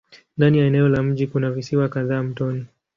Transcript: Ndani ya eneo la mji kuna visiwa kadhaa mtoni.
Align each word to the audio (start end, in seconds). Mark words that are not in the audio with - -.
Ndani 0.37 0.59
ya 0.59 0.65
eneo 0.65 0.89
la 0.89 1.03
mji 1.03 1.27
kuna 1.27 1.51
visiwa 1.51 1.89
kadhaa 1.89 2.23
mtoni. 2.23 2.65